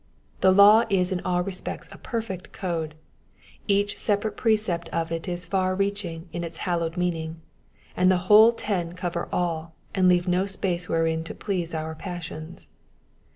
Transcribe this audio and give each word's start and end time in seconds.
The 0.39 0.51
law 0.51 0.83
is 0.89 1.11
in 1.11 1.19
all 1.19 1.43
respects 1.43 1.87
a 1.91 1.97
perfect 1.99 2.51
code; 2.51 2.95
each 3.67 3.99
separate 3.99 4.35
precepc 4.35 4.87
of 4.89 5.11
it 5.11 5.27
is 5.27 5.45
far 5.45 5.75
reaching 5.75 6.27
in 6.33 6.43
its 6.43 6.57
hallowed 6.65 6.97
meaning, 6.97 7.39
and 7.95 8.09
the 8.09 8.17
whole 8.25 8.51
ten 8.51 8.93
cover 8.93 9.29
all, 9.31 9.75
and 9.93 10.09
leave 10.09 10.27
no 10.27 10.47
space 10.47 10.89
wherein 10.89 11.23
to 11.25 11.35
please 11.35 11.75
our 11.75 11.93
passions. 11.93 12.67